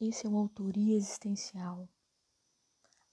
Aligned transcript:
Esse 0.00 0.26
é 0.26 0.28
o 0.28 0.36
Autoria 0.36 0.96
Existencial. 0.96 1.88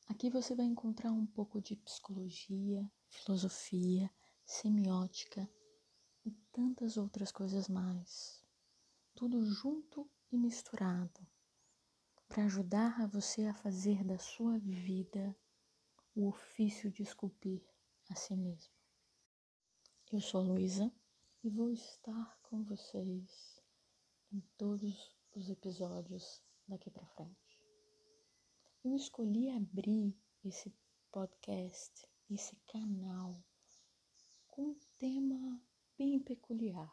Aqui 0.07 0.31
você 0.31 0.55
vai 0.55 0.65
encontrar 0.65 1.11
um 1.11 1.27
pouco 1.27 1.61
de 1.61 1.75
psicologia, 1.75 2.91
filosofia, 3.07 4.11
semiótica 4.43 5.47
e 6.25 6.31
tantas 6.51 6.97
outras 6.97 7.31
coisas 7.31 7.69
mais. 7.69 8.43
Tudo 9.13 9.43
junto 9.45 10.09
e 10.31 10.37
misturado 10.37 11.25
para 12.27 12.45
ajudar 12.45 12.99
a 12.99 13.05
você 13.05 13.45
a 13.45 13.53
fazer 13.53 14.03
da 14.03 14.17
sua 14.17 14.57
vida 14.57 15.37
o 16.15 16.27
ofício 16.27 16.91
de 16.91 17.03
esculpir 17.03 17.63
a 18.09 18.15
si 18.15 18.35
mesmo. 18.35 18.73
Eu 20.11 20.19
sou 20.19 20.41
a 20.41 20.43
Luísa 20.43 20.91
e 21.43 21.49
vou 21.49 21.69
estar 21.69 22.39
com 22.41 22.63
vocês 22.63 23.61
em 24.33 24.41
todos 24.57 25.15
os 25.35 25.47
episódios 25.47 26.41
daqui 26.71 26.89
para 26.89 27.05
frente. 27.07 27.59
Eu 28.81 28.95
escolhi 28.95 29.49
abrir 29.49 30.15
esse 30.41 30.73
podcast, 31.11 32.07
esse 32.29 32.55
canal, 32.71 33.43
com 34.47 34.69
um 34.69 34.79
tema 34.97 35.61
bem 35.97 36.17
peculiar. 36.17 36.89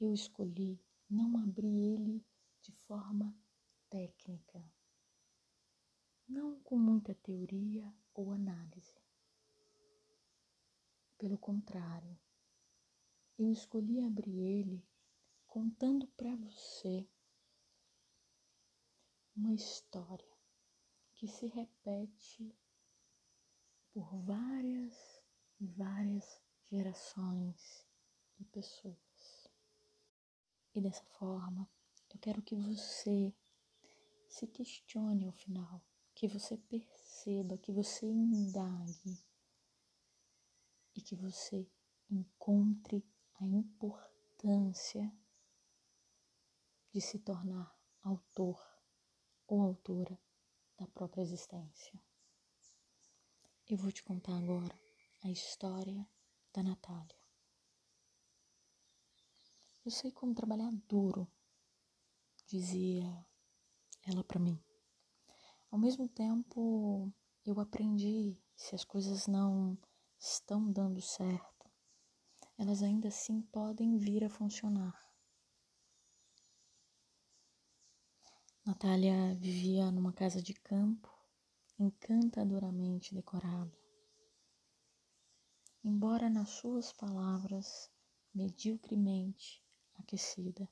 Eu 0.00 0.12
escolhi 0.12 0.84
não 1.08 1.38
abrir 1.38 1.94
ele 1.94 2.26
de 2.62 2.72
forma 2.88 3.32
técnica, 3.88 4.60
não 6.28 6.60
com 6.62 6.76
muita 6.76 7.14
teoria 7.14 7.94
ou 8.12 8.32
análise. 8.32 9.00
Pelo 11.16 11.38
contrário, 11.38 12.18
eu 13.38 13.52
escolhi 13.52 14.00
abrir 14.00 14.36
ele 14.36 14.84
contando 15.46 16.08
para 16.08 16.34
você 16.34 17.08
uma 19.36 19.52
história 19.52 20.34
que 21.14 21.28
se 21.28 21.46
repete 21.46 22.56
por 23.92 24.16
várias 24.22 25.22
e 25.60 25.66
várias 25.66 26.42
gerações 26.64 27.86
e 28.38 28.44
pessoas. 28.44 29.50
E 30.74 30.80
dessa 30.80 31.04
forma, 31.04 31.68
eu 32.10 32.18
quero 32.18 32.42
que 32.42 32.54
você 32.54 33.34
se 34.28 34.46
questione 34.46 35.26
ao 35.26 35.32
final, 35.32 35.82
que 36.14 36.26
você 36.26 36.56
perceba, 36.56 37.58
que 37.58 37.72
você 37.72 38.06
indague 38.06 39.22
e 40.94 41.00
que 41.00 41.14
você 41.14 41.70
encontre 42.10 43.06
a 43.34 43.44
importância 43.44 45.12
de 46.90 47.00
se 47.00 47.18
tornar 47.18 47.78
autor 48.02 48.75
ou 49.46 49.62
autora 49.62 50.18
da 50.76 50.86
própria 50.86 51.22
existência. 51.22 52.00
Eu 53.68 53.76
vou 53.76 53.90
te 53.90 54.02
contar 54.02 54.36
agora 54.36 54.78
a 55.22 55.30
história 55.30 56.08
da 56.52 56.62
Natália. 56.62 57.16
Eu 59.84 59.90
sei 59.90 60.10
como 60.10 60.34
trabalhar 60.34 60.70
duro, 60.88 61.30
dizia 62.46 63.26
ela 64.04 64.22
para 64.24 64.40
mim. 64.40 64.60
Ao 65.70 65.78
mesmo 65.78 66.08
tempo, 66.08 67.12
eu 67.44 67.60
aprendi 67.60 68.40
se 68.56 68.74
as 68.74 68.84
coisas 68.84 69.26
não 69.26 69.78
estão 70.18 70.70
dando 70.70 71.00
certo, 71.00 71.70
elas 72.58 72.82
ainda 72.82 73.08
assim 73.08 73.42
podem 73.42 73.96
vir 73.96 74.24
a 74.24 74.30
funcionar. 74.30 75.05
Natália 78.66 79.32
vivia 79.36 79.92
numa 79.92 80.12
casa 80.12 80.42
de 80.42 80.52
campo 80.52 81.08
encantadoramente 81.78 83.14
decorada. 83.14 83.72
Embora 85.84 86.28
nas 86.28 86.48
suas 86.48 86.92
palavras 86.92 87.88
mediocremente 88.34 89.64
aquecida, 89.94 90.68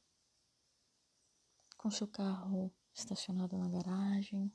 com 1.79 1.89
seu 1.89 2.09
carro 2.09 2.75
estacionado 2.93 3.57
na 3.57 3.69
garagem, 3.69 4.53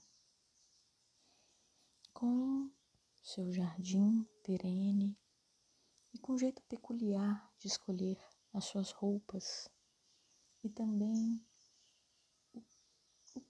com 2.12 2.70
seu 3.22 3.54
jardim 3.54 4.28
perene 4.44 5.18
e 6.14 6.20
com 6.20 6.38
jeito 6.38 6.62
peculiar 6.64 7.50
de 7.58 7.68
escolher 7.70 8.22
as 8.52 8.66
suas 8.66 8.92
roupas 8.92 9.72
e 10.62 10.70
também 10.70 11.42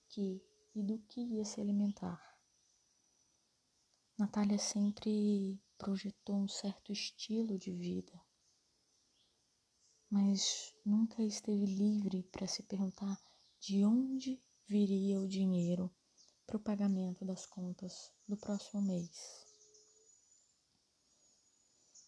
que 0.10 0.44
e 0.76 0.84
do 0.84 1.00
que 1.00 1.22
ia 1.22 1.46
se 1.46 1.62
alimentar. 1.62 2.22
Natália 4.18 4.58
sempre 4.58 5.62
projetou 5.78 6.36
um 6.36 6.48
certo 6.48 6.92
estilo 6.92 7.58
de 7.58 7.72
vida, 7.72 8.22
mas 10.10 10.74
nunca 10.86 11.24
esteve 11.24 11.66
livre 11.66 12.24
para 12.24 12.48
se 12.48 12.64
perguntar 12.64 13.18
de 13.60 13.86
onde 13.86 14.42
viria 14.68 15.20
o 15.20 15.28
dinheiro 15.28 15.90
para 16.46 16.58
o 16.58 16.60
pagamento 16.60 17.24
das 17.24 17.46
contas 17.46 18.12
do 18.28 18.36
próximo 18.36 18.82
mês. 18.82 19.46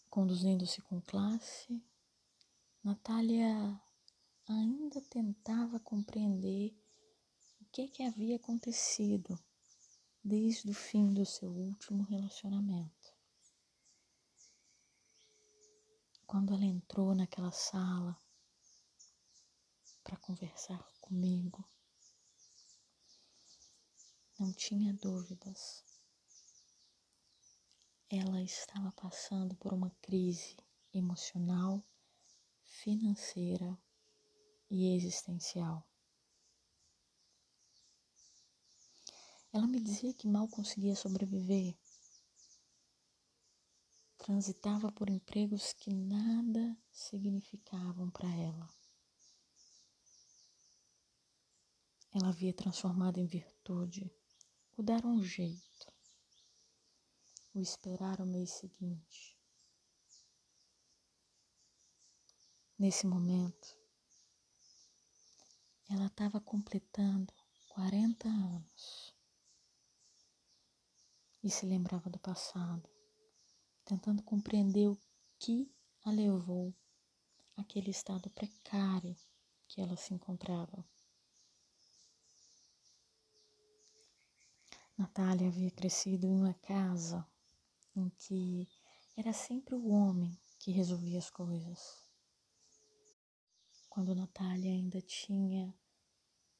Conduzindo-se 0.09 0.81
com 0.81 0.99
classe, 0.99 1.81
Natália 2.83 3.79
ainda 4.49 4.99
tentava 5.01 5.79
compreender 5.79 6.80
que, 7.71 7.87
que 7.87 8.03
havia 8.03 8.35
acontecido 8.35 9.39
desde 10.21 10.69
o 10.69 10.73
fim 10.73 11.13
do 11.13 11.25
seu 11.25 11.49
último 11.49 12.03
relacionamento. 12.03 13.15
Quando 16.27 16.53
ela 16.53 16.65
entrou 16.65 17.15
naquela 17.15 17.51
sala 17.51 18.17
para 20.03 20.17
conversar 20.17 20.83
comigo, 20.99 21.65
não 24.37 24.51
tinha 24.51 24.93
dúvidas. 24.93 25.85
Ela 28.09 28.41
estava 28.41 28.91
passando 28.91 29.55
por 29.55 29.73
uma 29.73 29.91
crise 30.01 30.57
emocional, 30.93 31.81
financeira 32.63 33.77
e 34.69 34.93
existencial. 34.93 35.90
Ela 39.53 39.67
me 39.67 39.81
dizia 39.81 40.13
que 40.13 40.29
mal 40.29 40.47
conseguia 40.47 40.95
sobreviver. 40.95 41.77
Transitava 44.17 44.89
por 44.93 45.09
empregos 45.09 45.73
que 45.73 45.91
nada 45.93 46.77
significavam 46.89 48.09
para 48.09 48.29
ela. 48.29 48.69
Ela 52.13 52.29
havia 52.29 52.53
transformado 52.53 53.17
em 53.17 53.25
virtude 53.25 54.09
o 54.77 54.83
dar 54.83 55.05
um 55.05 55.21
jeito, 55.21 55.91
o 57.53 57.59
esperar 57.59 58.21
o 58.21 58.25
mês 58.25 58.51
seguinte. 58.51 59.37
Nesse 62.79 63.05
momento, 63.05 63.77
ela 65.89 66.07
estava 66.07 66.39
completando 66.39 67.33
40 67.69 68.29
anos 68.29 69.10
e 71.43 71.49
se 71.49 71.65
lembrava 71.65 72.09
do 72.09 72.19
passado, 72.19 72.87
tentando 73.83 74.21
compreender 74.23 74.87
o 74.87 74.97
que 75.39 75.71
a 76.05 76.11
levou 76.11 76.73
àquele 77.57 77.89
estado 77.89 78.29
precário 78.29 79.15
que 79.67 79.81
ela 79.81 79.95
se 79.95 80.13
encontrava. 80.13 80.85
Natália 84.97 85.47
havia 85.47 85.71
crescido 85.71 86.27
em 86.27 86.35
uma 86.35 86.53
casa 86.53 87.25
em 87.95 88.09
que 88.09 88.69
era 89.17 89.33
sempre 89.33 89.73
o 89.73 89.87
homem 89.89 90.37
que 90.59 90.71
resolvia 90.71 91.17
as 91.17 91.29
coisas. 91.29 92.01
Quando 93.89 94.15
Natália 94.15 94.71
ainda 94.71 95.01
tinha 95.01 95.73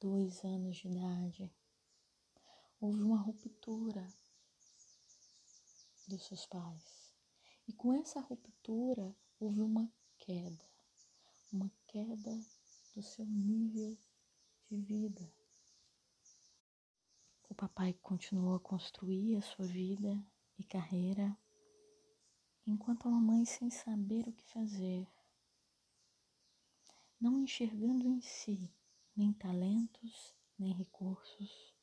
dois 0.00 0.44
anos 0.44 0.76
de 0.76 0.88
idade, 0.88 1.54
houve 2.80 3.00
uma 3.00 3.20
ruptura 3.20 4.06
dos 6.06 6.26
seus 6.26 6.46
pais. 6.46 7.12
E 7.66 7.72
com 7.72 7.92
essa 7.94 8.20
ruptura 8.20 9.14
houve 9.38 9.60
uma 9.60 9.90
queda, 10.18 10.64
uma 11.52 11.70
queda 11.86 12.38
do 12.94 13.02
seu 13.02 13.24
nível 13.26 13.96
de 14.68 14.80
vida. 14.80 15.32
O 17.48 17.54
papai 17.54 17.92
continuou 17.94 18.54
a 18.54 18.60
construir 18.60 19.36
a 19.36 19.42
sua 19.42 19.66
vida 19.66 20.24
e 20.58 20.64
carreira, 20.64 21.36
enquanto 22.66 23.06
a 23.06 23.10
mamãe, 23.10 23.44
sem 23.44 23.70
saber 23.70 24.28
o 24.28 24.32
que 24.32 24.44
fazer, 24.44 25.06
não 27.20 27.38
enxergando 27.38 28.08
em 28.08 28.20
si 28.20 28.72
nem 29.14 29.32
talentos, 29.32 30.34
nem 30.58 30.72
recursos, 30.72 31.74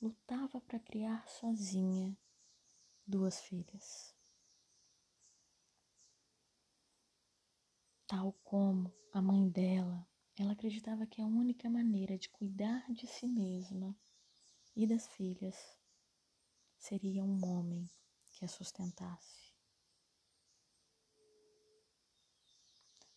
lutava 0.00 0.60
para 0.60 0.78
criar 0.80 1.26
sozinha 1.28 2.16
duas 3.08 3.40
filhas. 3.40 4.14
Tal 8.06 8.34
como 8.44 8.92
a 9.14 9.22
mãe 9.22 9.48
dela, 9.48 10.06
ela 10.38 10.52
acreditava 10.52 11.06
que 11.06 11.22
a 11.22 11.26
única 11.26 11.70
maneira 11.70 12.18
de 12.18 12.28
cuidar 12.28 12.84
de 12.92 13.06
si 13.06 13.26
mesma 13.26 13.96
e 14.76 14.86
das 14.86 15.08
filhas 15.08 15.56
seria 16.76 17.24
um 17.24 17.44
homem 17.46 17.90
que 18.30 18.44
a 18.44 18.48
sustentasse. 18.48 19.54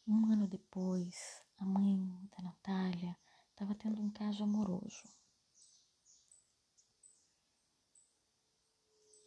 Um 0.08 0.32
ano 0.32 0.48
depois, 0.48 1.44
a 1.58 1.66
mãe 1.66 1.98
da 2.36 2.44
Natália 2.44 3.18
estava 3.50 3.76
tendo 3.76 4.02
um 4.02 4.10
caso 4.10 4.44
amoroso. 4.44 5.21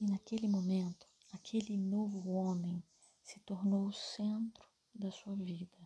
E 0.01 0.07
naquele 0.07 0.49
momento, 0.49 1.07
aquele 1.33 1.77
novo 1.77 2.31
homem 2.31 2.83
se 3.23 3.41
tornou 3.41 3.87
o 3.87 3.93
centro 3.93 4.69
da 4.95 5.11
sua 5.11 5.37
vida. 5.37 5.79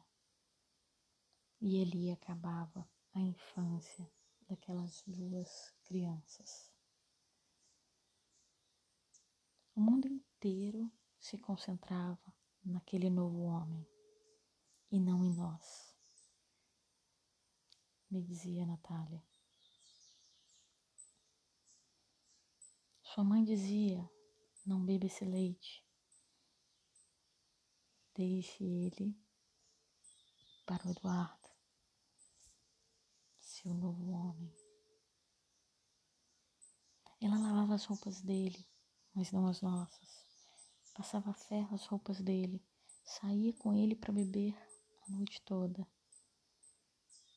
E 1.61 1.77
ele 1.77 2.11
acabava 2.11 2.89
a 3.13 3.21
infância 3.21 4.11
daquelas 4.49 5.03
duas 5.07 5.75
crianças. 5.85 6.73
O 9.75 9.81
mundo 9.81 10.09
inteiro 10.09 10.91
se 11.21 11.37
concentrava 11.39 12.35
naquele 12.65 13.11
novo 13.11 13.43
homem 13.43 13.87
e 14.91 14.99
não 14.99 15.25
em 15.25 15.35
nós, 15.35 15.95
me 18.11 18.23
dizia 18.23 18.65
Natália. 18.65 19.28
Sua 23.15 23.25
mãe 23.25 23.43
dizia: 23.43 24.07
não 24.67 24.85
beba 24.85 25.07
esse 25.07 25.25
leite, 25.25 25.83
deixe 28.15 28.63
ele 28.63 29.19
para 30.67 30.87
o 30.87 30.91
Eduardo, 30.91 31.49
seu 33.41 33.73
novo 33.73 34.11
homem. 34.11 34.55
Ela 37.19 37.39
lavava 37.39 37.77
as 37.77 37.87
roupas 37.87 38.21
dele, 38.21 38.69
mas 39.15 39.33
não 39.33 39.47
as 39.47 39.63
nossas. 39.63 40.27
Passava 40.95 41.33
ferro 41.33 41.75
as 41.75 41.87
roupas 41.87 42.21
dele, 42.21 42.63
saía 43.03 43.55
com 43.55 43.73
ele 43.73 43.97
para 43.97 44.13
beber 44.13 44.55
a 45.07 45.13
noite 45.13 45.41
toda. 45.47 45.89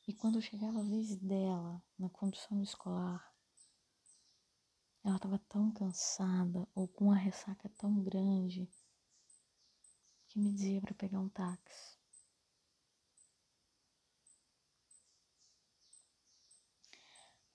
E 0.06 0.12
quando 0.12 0.42
chegava 0.42 0.80
a 0.80 0.84
vez 0.84 1.16
dela 1.16 1.82
na 1.98 2.10
condução 2.10 2.62
escolar, 2.62 3.31
ela 5.04 5.16
estava 5.16 5.38
tão 5.48 5.72
cansada 5.72 6.68
ou 6.74 6.86
com 6.86 7.06
uma 7.06 7.16
ressaca 7.16 7.68
tão 7.70 8.02
grande 8.02 8.70
que 10.28 10.38
me 10.38 10.52
dizia 10.52 10.80
para 10.80 10.94
pegar 10.94 11.20
um 11.20 11.28
táxi. 11.28 11.98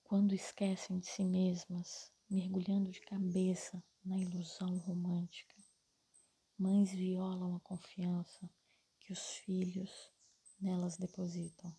Quando 0.04 0.34
esquecem 0.34 0.98
de 0.98 1.06
si 1.06 1.24
mesmas, 1.24 2.12
mergulhando 2.30 2.90
de 2.90 3.00
cabeça 3.00 3.82
na 4.04 4.18
ilusão 4.18 4.78
romântica, 4.78 5.56
mães 6.58 6.90
violam 6.90 7.56
a 7.56 7.60
confiança 7.60 8.50
que 9.00 9.12
os 9.12 9.36
filhos 9.38 10.10
nelas 10.60 10.96
depositam. 10.96 11.74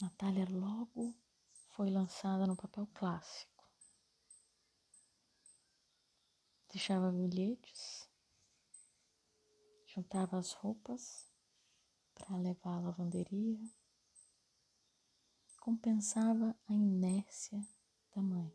Natália 0.00 0.46
logo 0.48 1.14
foi 1.80 1.88
lançada 1.88 2.46
no 2.46 2.54
papel 2.54 2.86
clássico. 2.92 3.64
Deixava 6.70 7.10
bilhetes, 7.10 8.06
juntava 9.86 10.38
as 10.38 10.52
roupas 10.52 11.26
para 12.14 12.36
levar 12.36 12.76
à 12.76 12.80
lavanderia, 12.80 13.58
compensava 15.58 16.54
a 16.68 16.72
inércia 16.74 17.66
da 18.14 18.20
mãe 18.20 18.54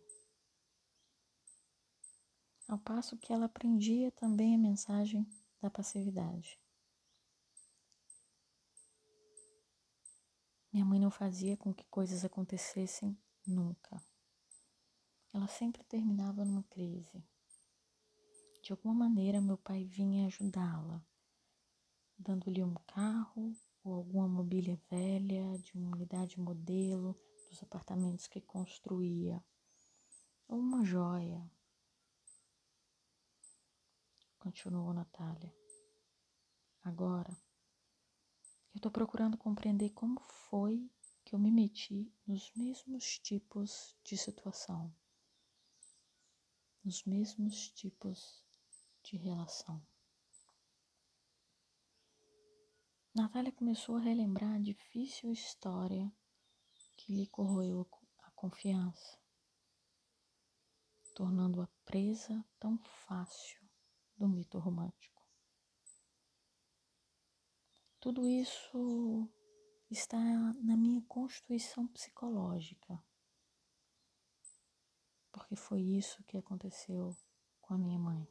ao 2.67 2.77
passo 2.77 3.17
que 3.17 3.33
ela 3.33 3.45
aprendia 3.45 4.11
também 4.11 4.53
a 4.53 4.59
mensagem 4.59 5.27
da 5.59 5.71
passividade. 5.71 6.59
Minha 10.75 10.83
mãe 10.83 10.99
não 10.99 11.09
fazia 11.09 11.55
com 11.55 11.73
que 11.73 11.85
coisas 11.85 12.25
acontecessem 12.25 13.17
nunca. 13.47 14.03
Ela 15.31 15.47
sempre 15.47 15.81
terminava 15.85 16.43
numa 16.43 16.63
crise. 16.63 17.23
De 18.61 18.73
alguma 18.73 18.93
maneira, 18.93 19.39
meu 19.39 19.57
pai 19.57 19.85
vinha 19.85 20.25
ajudá-la, 20.25 21.01
dando-lhe 22.19 22.61
um 22.61 22.73
carro 22.85 23.55
ou 23.85 23.93
alguma 23.93 24.27
mobília 24.27 24.77
velha 24.89 25.57
de 25.59 25.73
uma 25.77 25.95
unidade 25.95 26.37
modelo 26.37 27.17
dos 27.49 27.63
apartamentos 27.63 28.27
que 28.27 28.41
construía, 28.41 29.41
ou 30.45 30.59
uma 30.59 30.83
joia, 30.83 31.49
continuou 34.37 34.93
Natália. 34.93 35.55
Agora, 36.83 37.44
estou 38.85 38.91
procurando 38.91 39.35
compreender 39.35 39.89
como 39.93 40.19
foi 40.19 40.87
que 41.23 41.33
eu 41.33 41.39
me 41.39 41.49
meti 41.49 42.13
nos 42.27 42.53
mesmos 42.53 43.17
tipos 43.17 43.97
de 44.03 44.15
situação, 44.15 44.93
nos 46.83 47.03
mesmos 47.03 47.69
tipos 47.69 48.43
de 49.01 49.17
relação. 49.17 49.83
Natália 53.15 53.51
começou 53.51 53.95
a 53.95 54.01
relembrar 54.01 54.53
a 54.53 54.59
difícil 54.59 55.31
história 55.31 56.13
que 56.95 57.11
lhe 57.11 57.25
corroeu 57.25 57.89
a 58.19 58.29
confiança, 58.35 59.19
tornando-a 61.15 61.67
presa 61.85 62.45
tão 62.59 62.77
fácil 62.77 63.59
do 64.15 64.27
mito 64.27 64.59
romântico. 64.59 65.14
Tudo 68.05 68.27
isso 68.27 69.27
está 69.89 70.19
na 70.61 70.77
minha 70.77 71.01
constituição 71.07 71.87
psicológica, 71.87 73.03
porque 75.31 75.55
foi 75.55 75.81
isso 75.81 76.23
que 76.25 76.37
aconteceu 76.37 77.17
com 77.59 77.73
a 77.73 77.77
minha 77.79 77.97
mãe. 77.97 78.27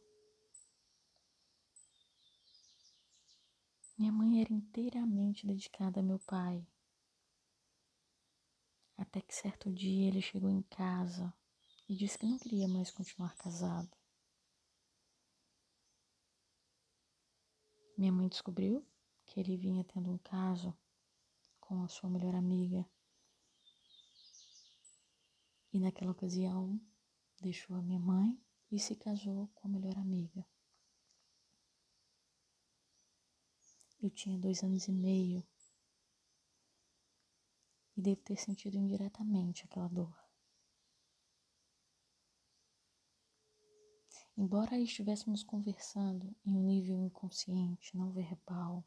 Minha 3.98 4.12
mãe 4.12 4.42
era 4.42 4.52
inteiramente 4.52 5.44
dedicada 5.44 5.98
a 5.98 6.04
meu 6.04 6.20
pai. 6.20 6.64
Até 8.96 9.20
que 9.22 9.34
certo 9.34 9.72
dia 9.72 10.06
ele 10.06 10.22
chegou 10.22 10.50
em 10.50 10.62
casa 10.62 11.34
e 11.88 11.96
disse 11.96 12.16
que 12.16 12.26
não 12.26 12.38
queria 12.38 12.68
mais 12.68 12.92
continuar 12.92 13.34
casado. 13.34 13.90
Minha 17.98 18.12
mãe 18.12 18.28
descobriu 18.28 18.86
que 19.34 19.40
ele 19.40 19.56
vinha 19.56 19.82
tendo 19.82 20.12
um 20.12 20.18
caso 20.18 20.72
com 21.58 21.82
a 21.82 21.88
sua 21.88 22.08
melhor 22.08 22.36
amiga. 22.36 22.88
E 25.72 25.80
naquela 25.80 26.12
ocasião 26.12 26.80
deixou 27.40 27.76
a 27.76 27.82
minha 27.82 27.98
mãe 27.98 28.40
e 28.70 28.78
se 28.78 28.94
casou 28.94 29.48
com 29.48 29.66
a 29.66 29.70
melhor 29.72 29.98
amiga. 29.98 30.46
Eu 34.00 34.08
tinha 34.08 34.38
dois 34.38 34.62
anos 34.62 34.86
e 34.86 34.92
meio 34.92 35.44
e 37.96 38.00
devo 38.00 38.20
ter 38.20 38.36
sentido 38.36 38.76
indiretamente 38.76 39.64
aquela 39.64 39.88
dor. 39.88 40.16
Embora 44.36 44.78
estivéssemos 44.78 45.42
conversando 45.42 46.36
em 46.44 46.56
um 46.56 46.62
nível 46.62 47.00
inconsciente, 47.00 47.96
não 47.96 48.12
verbal, 48.12 48.86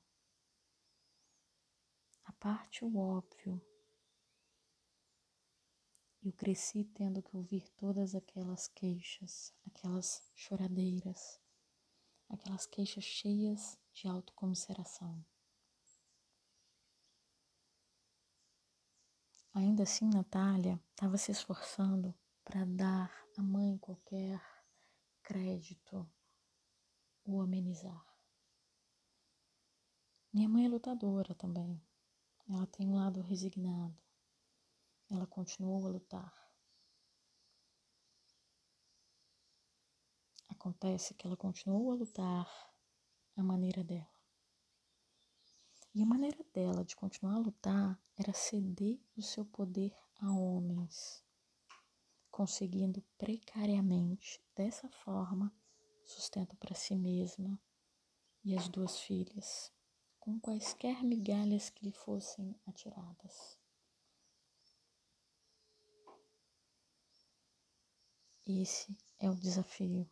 a 2.27 2.33
parte 2.33 2.83
o 2.83 2.97
óbvio, 2.97 3.61
eu 6.21 6.33
cresci 6.33 6.83
tendo 6.83 7.23
que 7.23 7.37
ouvir 7.37 7.69
todas 7.69 8.13
aquelas 8.13 8.67
queixas, 8.67 9.53
aquelas 9.65 10.29
choradeiras, 10.35 11.39
aquelas 12.27 12.65
queixas 12.65 13.05
cheias 13.05 13.79
de 13.93 14.09
autocomiseração. 14.09 15.25
Ainda 19.53 19.83
assim, 19.83 20.09
Natália 20.09 20.79
estava 20.89 21.17
se 21.17 21.31
esforçando 21.31 22.13
para 22.43 22.65
dar 22.65 23.25
à 23.37 23.41
mãe 23.41 23.77
qualquer 23.77 24.41
crédito 25.23 26.05
ou 27.23 27.41
amenizar. 27.41 28.05
Minha 30.33 30.49
mãe 30.49 30.65
é 30.65 30.69
lutadora 30.69 31.33
também. 31.33 31.86
Ela 32.49 32.65
tem 32.67 32.87
um 32.87 32.95
lado 32.95 33.21
resignado. 33.21 33.97
Ela 35.09 35.27
continuou 35.27 35.85
a 35.85 35.89
lutar. 35.89 36.33
Acontece 40.49 41.13
que 41.13 41.27
ela 41.27 41.37
continuou 41.37 41.91
a 41.91 41.95
lutar 41.95 42.73
a 43.35 43.43
maneira 43.43 43.83
dela. 43.83 44.17
E 45.93 46.01
a 46.01 46.05
maneira 46.05 46.43
dela 46.53 46.83
de 46.83 46.95
continuar 46.95 47.35
a 47.35 47.39
lutar 47.39 47.99
era 48.17 48.33
ceder 48.33 48.99
o 49.15 49.21
seu 49.21 49.45
poder 49.45 49.95
a 50.19 50.31
homens, 50.31 51.23
conseguindo 52.31 53.01
precariamente, 53.17 54.41
dessa 54.55 54.89
forma, 54.89 55.53
sustento 56.05 56.55
para 56.57 56.75
si 56.75 56.95
mesma 56.95 57.59
e 58.43 58.55
as 58.55 58.67
duas 58.67 58.99
filhas, 58.99 59.71
com 60.27 60.37
quaisquer 60.41 61.05
migalhas 61.05 61.69
que 61.69 61.85
lhe 61.85 61.91
fossem 61.93 62.53
atiradas. 62.65 63.57
Esse 68.45 68.97
é 69.17 69.29
o 69.29 69.35
desafio. 69.35 70.05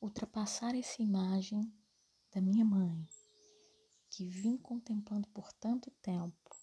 Ultrapassar 0.00 0.74
essa 0.74 1.02
imagem 1.02 1.70
da 2.30 2.40
minha 2.40 2.64
mãe 2.64 3.06
que 4.08 4.26
vim 4.26 4.56
contemplando 4.56 5.28
por 5.28 5.52
tanto 5.52 5.90
tempo. 6.00 6.56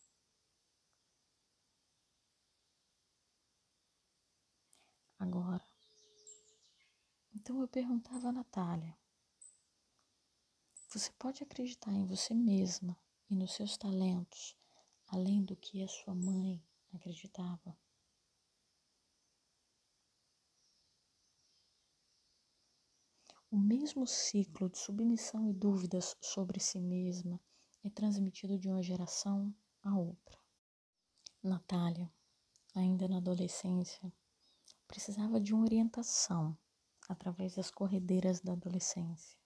Agora, 5.20 5.64
então 7.36 7.62
eu 7.62 7.68
perguntava 7.68 8.30
a 8.30 8.32
Natália: 8.32 8.98
você 10.98 11.12
pode 11.20 11.44
acreditar 11.44 11.92
em 11.92 12.06
você 12.06 12.34
mesma 12.34 12.98
e 13.30 13.36
nos 13.36 13.52
seus 13.52 13.76
talentos 13.76 14.56
além 15.08 15.44
do 15.44 15.54
que 15.54 15.84
a 15.84 15.90
sua 15.90 16.16
mãe 16.16 16.64
acreditava? 16.94 17.78
O 23.52 23.58
mesmo 23.58 24.08
ciclo 24.08 24.70
de 24.70 24.78
submissão 24.78 25.50
e 25.50 25.54
dúvidas 25.54 26.16
sobre 26.22 26.62
si 26.62 26.80
mesma 26.80 27.42
é 27.84 27.90
transmitido 27.90 28.58
de 28.58 28.70
uma 28.70 28.82
geração 28.82 29.54
a 29.84 29.98
outra. 29.98 30.40
Natália, 31.44 32.10
ainda 32.74 33.06
na 33.10 33.18
adolescência, 33.18 34.14
precisava 34.88 35.42
de 35.42 35.54
uma 35.54 35.66
orientação 35.66 36.58
através 37.10 37.54
das 37.54 37.70
corredeiras 37.70 38.40
da 38.40 38.54
adolescência. 38.54 39.45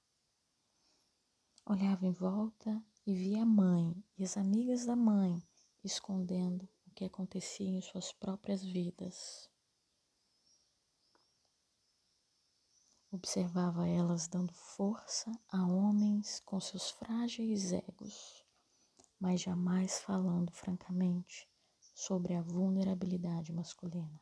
Olhava 1.69 2.07
em 2.07 2.11
volta 2.11 2.83
e 3.05 3.13
via 3.13 3.43
a 3.43 3.45
mãe 3.45 4.03
e 4.17 4.23
as 4.23 4.37
amigas 4.37 4.87
da 4.87 4.95
mãe 4.95 5.39
escondendo 5.83 6.67
o 6.87 6.89
que 6.95 7.05
acontecia 7.05 7.69
em 7.69 7.79
suas 7.79 8.11
próprias 8.11 8.63
vidas. 8.63 9.47
Observava 13.11 13.87
elas 13.87 14.27
dando 14.27 14.51
força 14.51 15.31
a 15.47 15.63
homens 15.67 16.39
com 16.39 16.59
seus 16.59 16.89
frágeis 16.89 17.71
egos, 17.71 18.43
mas 19.19 19.39
jamais 19.39 19.99
falando 19.99 20.51
francamente 20.51 21.47
sobre 21.93 22.33
a 22.33 22.41
vulnerabilidade 22.41 23.53
masculina. 23.53 24.19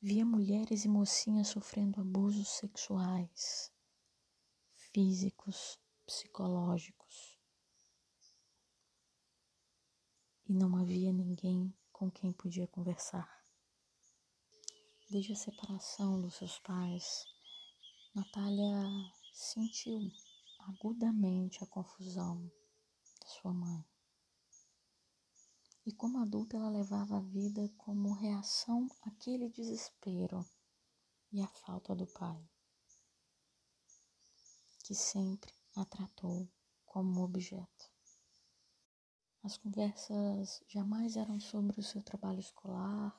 Via 0.00 0.24
mulheres 0.24 0.84
e 0.84 0.88
mocinhas 0.88 1.48
sofrendo 1.48 2.00
abusos 2.00 2.46
sexuais, 2.46 3.74
físicos, 4.96 5.78
psicológicos. 6.06 7.38
E 10.48 10.54
não 10.54 10.74
havia 10.74 11.12
ninguém 11.12 11.70
com 11.92 12.10
quem 12.10 12.32
podia 12.32 12.66
conversar. 12.66 13.30
Desde 15.10 15.34
a 15.34 15.36
separação 15.36 16.22
dos 16.22 16.36
seus 16.36 16.58
pais, 16.60 17.26
Natália 18.14 18.72
sentiu 19.34 20.00
agudamente 20.60 21.62
a 21.62 21.66
confusão 21.66 22.50
da 23.20 23.26
sua 23.26 23.52
mãe. 23.52 23.84
E 25.84 25.92
como 25.92 26.22
adulta, 26.22 26.56
ela 26.56 26.70
levava 26.70 27.18
a 27.18 27.20
vida 27.20 27.68
como 27.76 28.14
reação 28.14 28.88
àquele 29.02 29.50
desespero 29.50 30.42
e 31.30 31.42
à 31.42 31.48
falta 31.48 31.94
do 31.94 32.06
pai, 32.06 32.48
que 34.86 34.94
sempre 34.94 35.52
a 35.74 35.84
tratou 35.84 36.48
como 36.84 37.24
objeto. 37.24 37.90
As 39.42 39.58
conversas 39.58 40.62
jamais 40.68 41.16
eram 41.16 41.40
sobre 41.40 41.80
o 41.80 41.82
seu 41.82 42.00
trabalho 42.04 42.38
escolar 42.38 43.12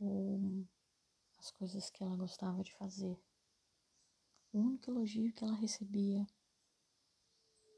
ou 0.00 0.66
as 1.38 1.50
coisas 1.50 1.90
que 1.90 2.02
ela 2.02 2.16
gostava 2.16 2.64
de 2.64 2.72
fazer. 2.72 3.22
O 4.54 4.58
único 4.60 4.90
elogio 4.90 5.34
que 5.34 5.44
ela 5.44 5.54
recebia, 5.54 6.26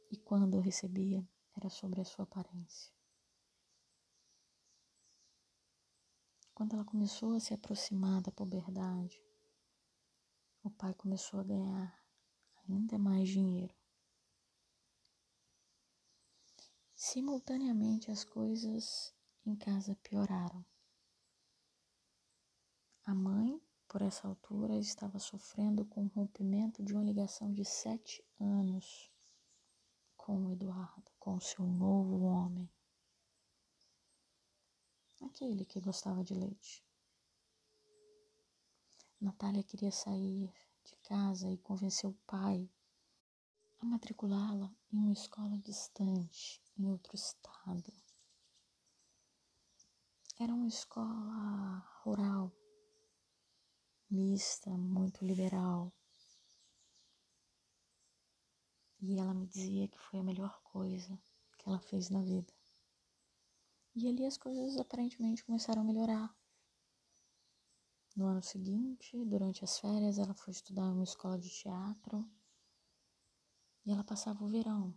e 0.09 0.17
quando 0.17 0.61
recebia, 0.61 1.29
era 1.57 1.69
sobre 1.69 2.01
a 2.01 2.05
sua 2.05 2.23
aparência. 2.23 2.95
Quando 6.55 6.75
ela 6.75 6.85
começou 6.85 7.35
a 7.35 7.41
se 7.41 7.53
aproximar 7.53 8.23
da 8.23 8.31
puberdade, 8.31 9.21
o 10.63 10.71
pai 10.71 10.95
começou 10.95 11.41
a 11.41 11.45
ganhar 11.45 12.02
ainda 12.69 12.99
mais 12.99 13.28
dinheiro. 13.28 13.75
Simultaneamente 16.95 18.11
as 18.11 18.25
coisas 18.25 19.14
em 19.45 19.57
casa 19.57 19.97
pioraram. 20.02 20.64
A 23.04 23.14
mãe, 23.14 23.61
por 23.88 24.00
essa 24.00 24.28
altura, 24.28 24.78
estava 24.78 25.19
sofrendo 25.19 25.85
com 25.85 26.04
o 26.04 26.09
rompimento 26.09 26.83
de 26.83 26.95
uma 26.95 27.02
ligação 27.02 27.52
de 27.52 27.64
sete 27.64 28.25
anos 28.38 29.11
com 30.16 30.47
o 30.47 30.52
Eduardo, 30.52 31.11
com 31.19 31.40
seu 31.40 31.66
novo 31.66 32.21
homem. 32.23 32.71
Aquele 35.21 35.64
que 35.64 35.81
gostava 35.81 36.23
de 36.23 36.35
leite. 36.35 36.85
Natália 39.21 39.64
queria 39.64 39.90
sair 39.90 40.52
de 40.85 40.97
casa 40.97 41.51
e 41.51 41.59
convencer 41.59 42.09
o 42.09 42.19
pai 42.27 42.69
a 43.83 43.85
matriculá-la 43.85 44.73
em 44.93 44.99
uma 44.99 45.12
escola 45.12 45.59
distante, 45.59 46.62
em 46.79 46.87
outro 46.87 47.17
estado. 47.17 47.93
Era 50.39 50.55
uma 50.55 50.69
escola 50.69 51.79
rural, 52.03 52.53
mista, 54.09 54.71
muito 54.71 55.25
liberal. 55.25 55.93
E 59.01 59.19
ela 59.19 59.35
me 59.35 59.47
dizia 59.47 59.89
que 59.89 59.99
foi 59.99 60.21
a 60.21 60.25
melhor 60.25 60.61
coisa 60.62 61.21
que 61.59 61.69
ela 61.69 61.81
fez 61.81 62.09
na 62.09 62.23
vida. 62.23 62.53
E 63.97 64.09
ali 64.09 64.25
as 64.25 64.39
coisas 64.39 64.77
aparentemente 64.79 65.45
começaram 65.45 65.83
a 65.83 65.85
melhorar. 65.85 66.42
No 68.14 68.26
ano 68.26 68.42
seguinte, 68.42 69.25
durante 69.25 69.64
as 69.64 69.78
férias, 69.78 70.19
ela 70.19 70.35
foi 70.35 70.52
estudar 70.52 70.83
em 70.83 70.92
uma 70.92 71.04
escola 71.04 71.38
de 71.38 71.49
teatro. 71.49 72.28
E 73.87 73.90
ela 73.90 74.04
passava 74.04 74.45
o 74.45 74.49
verão 74.49 74.95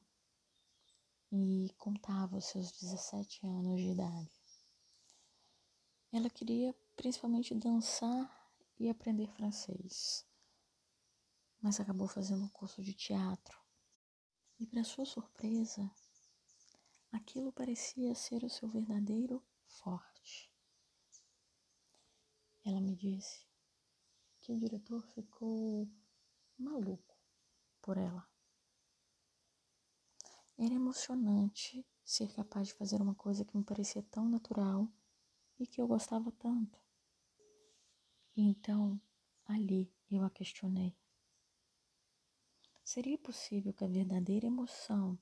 e 1.32 1.74
contava 1.78 2.38
os 2.38 2.46
seus 2.46 2.72
17 2.74 3.46
anos 3.46 3.82
de 3.82 3.90
idade. 3.90 4.32
Ela 6.12 6.30
queria 6.30 6.76
principalmente 6.96 7.56
dançar 7.56 8.54
e 8.80 8.90
aprender 8.90 9.28
francês, 9.28 10.26
mas 11.62 11.80
acabou 11.80 12.08
fazendo 12.08 12.44
um 12.44 12.50
curso 12.50 12.82
de 12.82 12.94
teatro. 12.94 13.60
E, 14.60 14.66
para 14.66 14.84
sua 14.84 15.06
surpresa, 15.06 15.90
aquilo 17.12 17.52
parecia 17.52 18.16
ser 18.16 18.44
o 18.44 18.50
seu 18.50 18.70
verdadeiro 18.70 19.44
forte. 19.68 20.55
Ela 22.66 22.82
me 22.82 22.96
disse 22.96 23.46
que 24.42 24.52
o 24.52 24.58
diretor 24.58 25.00
ficou 25.04 25.88
maluco 26.58 27.16
por 27.80 27.96
ela. 27.96 28.28
Era 30.58 30.74
emocionante 30.74 31.86
ser 32.04 32.34
capaz 32.34 32.70
de 32.70 32.74
fazer 32.74 33.02
uma 33.02 33.14
coisa 33.14 33.46
que 33.46 33.56
me 33.56 33.64
parecia 33.64 34.02
tão 34.04 34.28
natural 34.28 34.92
e 35.60 35.68
que 35.68 35.80
eu 35.80 35.88
gostava 35.88 36.32
tanto. 36.32 36.80
Então, 38.36 39.00
ali 39.46 39.94
eu 40.10 40.24
a 40.24 40.30
questionei. 40.32 40.98
Seria 42.84 43.18
possível 43.18 43.74
que 43.74 43.84
a 43.84 43.88
verdadeira 43.88 44.48
emoção 44.48 45.20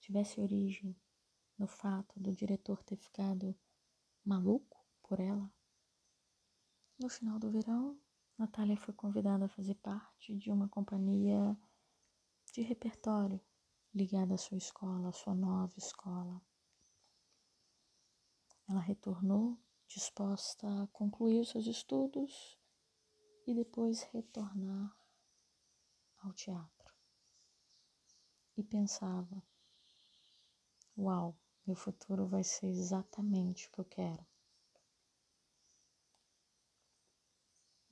tivesse 0.00 0.40
origem 0.40 0.96
no 1.58 1.66
fato 1.66 2.18
do 2.18 2.34
diretor 2.34 2.82
ter 2.82 2.96
ficado 2.96 3.54
maluco 4.24 4.82
por 5.02 5.20
ela? 5.20 5.55
No 6.98 7.10
final 7.10 7.38
do 7.38 7.50
verão, 7.50 8.00
Natália 8.38 8.74
foi 8.74 8.94
convidada 8.94 9.44
a 9.44 9.48
fazer 9.48 9.74
parte 9.74 10.34
de 10.34 10.50
uma 10.50 10.66
companhia 10.66 11.54
de 12.54 12.62
repertório 12.62 13.38
ligada 13.94 14.32
à 14.32 14.38
sua 14.38 14.56
escola, 14.56 15.10
à 15.10 15.12
sua 15.12 15.34
nova 15.34 15.74
escola. 15.76 16.40
Ela 18.66 18.80
retornou 18.80 19.58
disposta 19.86 20.66
a 20.84 20.86
concluir 20.86 21.44
seus 21.44 21.66
estudos 21.66 22.58
e 23.46 23.54
depois 23.54 24.02
retornar 24.04 24.96
ao 26.22 26.32
teatro. 26.32 26.94
E 28.56 28.64
pensava: 28.64 29.42
Uau, 30.96 31.38
meu 31.66 31.76
futuro 31.76 32.26
vai 32.26 32.42
ser 32.42 32.68
exatamente 32.68 33.68
o 33.68 33.70
que 33.70 33.80
eu 33.80 33.84
quero. 33.84 34.26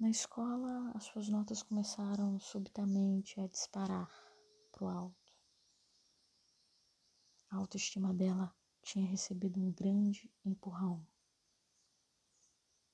Na 0.04 0.10
escola, 0.10 0.92
as 0.94 1.04
suas 1.04 1.30
notas 1.30 1.62
começaram 1.62 2.38
subitamente 2.38 3.40
a 3.40 3.46
disparar 3.46 4.06
para 4.70 4.84
o 4.84 4.86
alto. 4.86 5.32
A 7.48 7.56
autoestima 7.56 8.12
dela 8.12 8.54
tinha 8.82 9.06
recebido 9.06 9.58
um 9.58 9.72
grande 9.72 10.30
empurrão. 10.44 11.02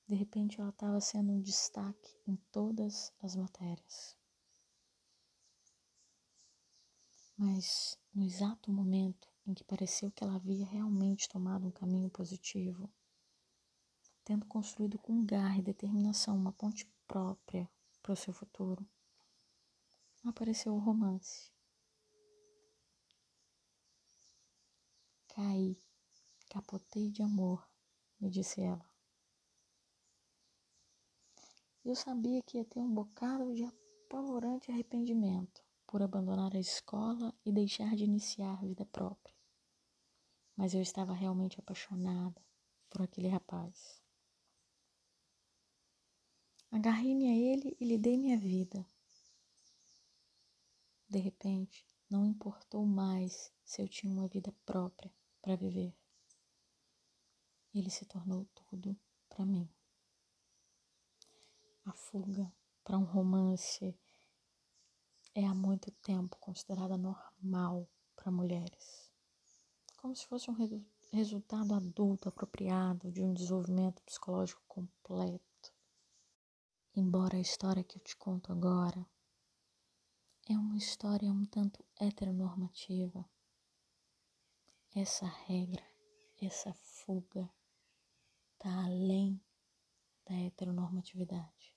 De 0.07 0.15
repente, 0.15 0.61
ela 0.61 0.69
estava 0.69 1.01
sendo 1.01 1.33
um 1.33 1.41
destaque 1.41 2.17
em 2.25 2.37
todas 2.49 3.11
as 3.21 3.35
matérias. 3.35 4.17
Mas 7.37 7.99
no 8.15 8.23
exato 8.23 8.71
momento 8.71 9.27
em 9.45 9.53
que 9.53 9.65
pareceu 9.65 10.09
que 10.11 10.23
ela 10.23 10.35
havia 10.35 10.65
realmente 10.65 11.27
tomado 11.27 11.67
um 11.67 11.71
caminho 11.71 12.09
positivo, 12.09 12.89
tendo 14.23 14.45
construído 14.45 14.97
com 14.97 15.25
garra 15.25 15.57
e 15.57 15.61
determinação 15.61 16.37
uma 16.37 16.53
ponte 16.53 16.85
própria 17.11 17.69
para 18.01 18.13
o 18.13 18.15
seu 18.15 18.33
futuro, 18.33 18.87
apareceu 20.23 20.73
o 20.73 20.79
romance. 20.79 21.51
Caí, 25.27 25.77
capotei 26.49 27.11
de 27.11 27.21
amor, 27.21 27.69
me 28.17 28.29
disse 28.29 28.61
ela. 28.61 28.89
Eu 31.83 31.95
sabia 31.95 32.41
que 32.43 32.57
ia 32.57 32.63
ter 32.63 32.79
um 32.79 32.93
bocado 32.93 33.53
de 33.53 33.65
apavorante 33.65 34.71
arrependimento 34.71 35.61
por 35.85 36.01
abandonar 36.01 36.55
a 36.55 36.59
escola 36.59 37.35
e 37.45 37.51
deixar 37.51 37.93
de 37.93 38.05
iniciar 38.05 38.53
a 38.53 38.61
vida 38.61 38.85
própria. 38.85 39.35
Mas 40.55 40.73
eu 40.73 40.81
estava 40.81 41.11
realmente 41.11 41.59
apaixonada 41.59 42.41
por 42.89 43.01
aquele 43.01 43.27
rapaz. 43.27 44.00
Agarrei-me 46.71 47.27
a 47.27 47.35
ele 47.35 47.75
e 47.79 47.85
lhe 47.85 47.97
dei 47.97 48.17
minha 48.17 48.37
vida. 48.37 48.85
De 51.09 51.19
repente, 51.19 51.85
não 52.09 52.25
importou 52.25 52.85
mais 52.85 53.51
se 53.63 53.81
eu 53.81 53.87
tinha 53.87 54.13
uma 54.13 54.27
vida 54.27 54.53
própria 54.65 55.13
para 55.41 55.55
viver. 55.55 55.93
Ele 57.73 57.89
se 57.89 58.05
tornou 58.05 58.45
tudo 58.55 58.97
para 59.27 59.45
mim 59.45 59.69
a 61.85 61.93
fuga 61.93 62.51
para 62.83 62.97
um 62.97 63.03
romance 63.03 63.97
é 65.33 65.45
há 65.45 65.53
muito 65.53 65.89
tempo 65.91 66.37
considerada 66.39 66.97
normal 66.97 67.87
para 68.15 68.31
mulheres, 68.31 69.11
como 69.97 70.15
se 70.15 70.25
fosse 70.27 70.49
um 70.49 70.53
resu 70.53 70.83
resultado 71.11 71.73
adulto 71.73 72.29
apropriado 72.29 73.11
de 73.11 73.21
um 73.21 73.33
desenvolvimento 73.33 74.01
psicológico 74.03 74.61
completo. 74.65 75.50
Embora 76.93 77.37
a 77.37 77.39
história 77.39 77.85
que 77.85 77.97
eu 77.97 78.03
te 78.03 78.17
conto 78.17 78.51
agora 78.51 79.09
é 80.49 80.57
uma 80.57 80.75
história 80.75 81.31
um 81.31 81.45
tanto 81.45 81.85
heteronormativa, 81.97 83.25
essa 84.93 85.25
regra, 85.25 85.85
essa 86.41 86.73
fuga 86.73 87.49
está 88.51 88.83
além 88.83 89.41
da 90.25 90.35
heteronormatividade. 90.35 91.73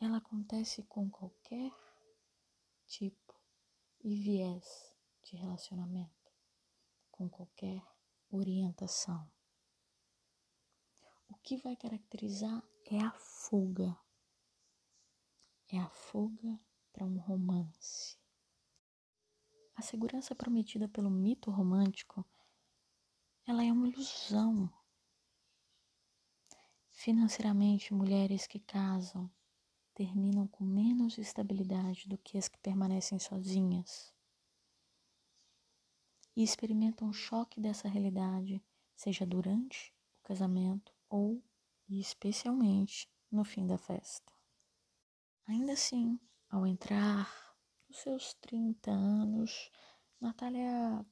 Ela 0.00 0.16
acontece 0.16 0.82
com 0.82 1.08
qualquer 1.08 1.72
tipo 2.86 3.40
e 4.02 4.16
viés 4.16 4.92
de 5.22 5.36
relacionamento, 5.36 6.32
com 7.08 7.30
qualquer 7.30 7.80
orientação. 8.32 9.30
O 11.28 11.36
que 11.36 11.56
vai 11.58 11.76
caracterizar 11.76 12.71
é 12.94 13.00
a 13.00 13.12
fuga. 13.12 13.96
É 15.68 15.78
a 15.78 15.88
fuga 15.88 16.60
para 16.92 17.04
um 17.04 17.18
romance. 17.18 18.18
A 19.74 19.82
segurança 19.82 20.34
prometida 20.34 20.88
pelo 20.88 21.10
mito 21.10 21.50
romântico, 21.50 22.24
ela 23.46 23.64
é 23.64 23.72
uma 23.72 23.88
ilusão 23.88 24.70
Financeiramente, 27.02 27.92
mulheres 27.92 28.46
que 28.46 28.60
casam 28.60 29.28
terminam 29.92 30.46
com 30.46 30.62
menos 30.62 31.18
estabilidade 31.18 32.08
do 32.08 32.16
que 32.16 32.38
as 32.38 32.46
que 32.46 32.56
permanecem 32.58 33.18
sozinhas 33.18 34.14
e 36.36 36.44
experimentam 36.44 37.08
o 37.08 37.12
choque 37.12 37.60
dessa 37.60 37.88
realidade, 37.88 38.62
seja 38.94 39.26
durante 39.26 39.92
o 40.20 40.22
casamento 40.22 40.94
ou, 41.08 41.42
e 41.92 42.00
especialmente, 42.00 43.06
no 43.30 43.44
fim 43.44 43.66
da 43.66 43.76
festa. 43.76 44.32
Ainda 45.46 45.74
assim, 45.74 46.18
ao 46.48 46.66
entrar 46.66 47.30
nos 47.86 47.98
seus 47.98 48.32
30 48.40 48.90
anos, 48.90 49.70
Natália 50.18 51.04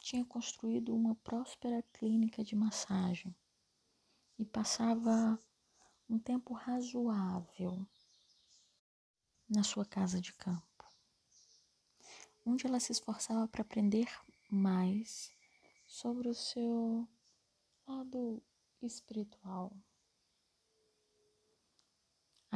tinha 0.00 0.24
construído 0.24 0.94
uma 0.94 1.16
próspera 1.16 1.82
clínica 1.92 2.44
de 2.44 2.54
massagem 2.54 3.34
e 4.38 4.44
passava 4.44 5.36
um 6.08 6.20
tempo 6.20 6.54
razoável 6.54 7.84
na 9.48 9.64
sua 9.64 9.84
casa 9.84 10.20
de 10.20 10.32
campo, 10.34 10.84
onde 12.44 12.64
ela 12.64 12.78
se 12.78 12.92
esforçava 12.92 13.48
para 13.48 13.62
aprender 13.62 14.08
mais 14.48 15.34
sobre 15.84 16.28
o 16.28 16.34
seu 16.34 17.08
lado 17.88 18.40
espiritual. 18.80 19.76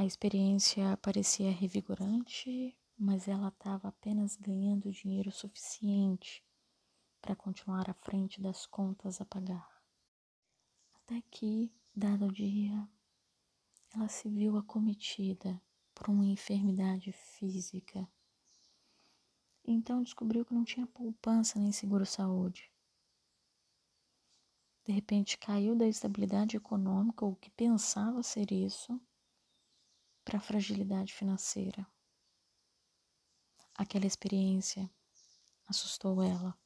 A 0.01 0.05
experiência 0.07 0.97
parecia 0.97 1.51
revigorante, 1.51 2.75
mas 2.97 3.29
ela 3.29 3.49
estava 3.49 3.89
apenas 3.89 4.35
ganhando 4.35 4.91
dinheiro 4.91 5.31
suficiente 5.31 6.43
para 7.21 7.37
continuar 7.37 7.91
à 7.91 7.93
frente 7.93 8.41
das 8.41 8.65
contas 8.65 9.21
a 9.21 9.27
pagar. 9.27 9.69
Até 10.95 11.21
que, 11.31 11.71
dado 11.95 12.33
dia, 12.33 12.89
ela 13.95 14.09
se 14.09 14.27
viu 14.31 14.57
acometida 14.57 15.61
por 15.95 16.09
uma 16.09 16.25
enfermidade 16.25 17.13
física. 17.13 18.11
Então 19.63 20.03
descobriu 20.03 20.47
que 20.47 20.55
não 20.55 20.65
tinha 20.65 20.87
poupança 20.87 21.59
nem 21.59 21.73
seguro-saúde. 21.73 22.73
De 24.83 24.93
repente 24.93 25.37
caiu 25.37 25.77
da 25.77 25.87
estabilidade 25.87 26.57
econômica, 26.57 27.23
ou 27.23 27.37
que 27.37 27.51
pensava 27.51 28.23
ser 28.23 28.51
isso, 28.51 28.99
para 30.31 30.39
a 30.39 30.41
fragilidade 30.41 31.13
financeira. 31.13 31.85
Aquela 33.75 34.07
experiência 34.07 34.89
assustou 35.67 36.23
ela, 36.23 36.57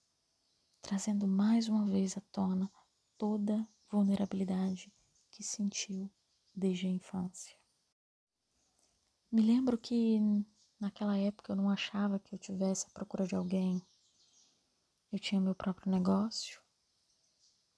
trazendo 0.82 1.26
mais 1.26 1.66
uma 1.66 1.86
vez 1.86 2.14
à 2.14 2.20
tona 2.30 2.70
toda 3.16 3.66
vulnerabilidade 3.90 4.92
que 5.30 5.42
sentiu 5.42 6.10
desde 6.54 6.86
a 6.86 6.90
infância. 6.90 7.56
Me 9.32 9.40
lembro 9.40 9.78
que 9.78 10.20
naquela 10.78 11.16
época 11.16 11.52
eu 11.52 11.56
não 11.56 11.70
achava 11.70 12.18
que 12.18 12.34
eu 12.34 12.38
tivesse 12.38 12.86
à 12.86 12.90
procura 12.90 13.26
de 13.26 13.34
alguém. 13.34 13.82
Eu 15.10 15.18
tinha 15.18 15.40
meu 15.40 15.54
próprio 15.54 15.90
negócio, 15.90 16.60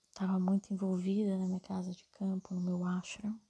estava 0.09 0.41
muito 0.41 0.75
envolvida 0.75 1.39
na 1.39 1.47
minha 1.47 1.61
casa 1.61 1.93
de 1.93 2.03
campo, 2.09 2.53
no 2.53 2.61
meu 2.61 2.85
ashram. 2.85 3.41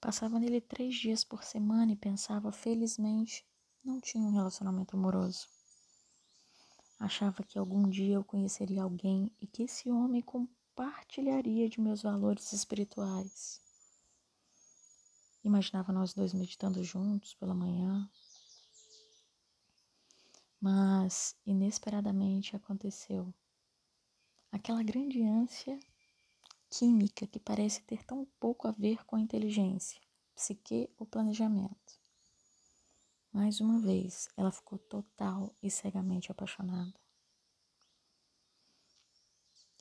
Passava 0.00 0.38
nele 0.38 0.60
três 0.60 0.94
dias 0.94 1.22
por 1.22 1.44
semana 1.44 1.92
e 1.92 1.96
pensava, 1.96 2.50
felizmente, 2.50 3.44
não 3.84 4.00
tinha 4.00 4.24
um 4.24 4.32
relacionamento 4.32 4.96
amoroso. 4.96 5.46
Achava 6.98 7.42
que 7.42 7.58
algum 7.58 7.88
dia 7.88 8.14
eu 8.14 8.24
conheceria 8.24 8.82
alguém 8.82 9.30
e 9.40 9.46
que 9.46 9.64
esse 9.64 9.90
homem 9.90 10.22
partilharia 10.74 11.68
de 11.68 11.80
meus 11.80 12.02
valores 12.02 12.52
espirituais. 12.52 13.60
Imaginava 15.44 15.92
nós 15.92 16.14
dois 16.14 16.32
meditando 16.32 16.82
juntos 16.82 17.34
pela 17.34 17.54
manhã. 17.54 18.10
Mas 20.60 21.34
inesperadamente 21.46 22.54
aconteceu. 22.54 23.32
Aquela 24.52 24.82
grande 24.82 25.22
ânsia 25.22 25.78
química 26.70 27.26
que 27.26 27.40
parece 27.40 27.82
ter 27.82 28.04
tão 28.04 28.24
pouco 28.38 28.68
a 28.68 28.70
ver 28.70 29.04
com 29.04 29.16
a 29.16 29.20
inteligência, 29.20 30.00
psique 30.34 30.88
ou 30.96 31.04
planejamento. 31.04 32.00
Mais 33.32 33.60
uma 33.60 33.80
vez, 33.80 34.28
ela 34.36 34.50
ficou 34.50 34.78
total 34.78 35.54
e 35.62 35.70
cegamente 35.70 36.30
apaixonada. 36.30 36.94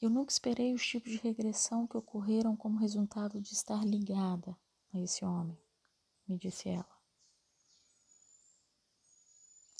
Eu 0.01 0.09
nunca 0.09 0.31
esperei 0.31 0.73
os 0.73 0.85
tipos 0.85 1.11
de 1.11 1.17
regressão 1.17 1.85
que 1.85 1.97
ocorreram 1.97 2.55
como 2.55 2.79
resultado 2.79 3.39
de 3.41 3.53
estar 3.53 3.85
ligada 3.85 4.57
a 4.93 4.99
esse 4.99 5.23
homem, 5.25 5.57
me 6.27 6.37
disse 6.37 6.69
ela. 6.69 6.99